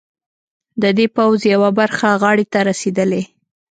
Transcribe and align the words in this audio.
د 0.81 0.83
دې 0.97 1.05
پوځ 1.15 1.39
یوه 1.53 1.69
برخه 1.79 2.09
غاړې 2.21 2.45
ته 2.53 2.59
رسېدلي. 2.69 3.23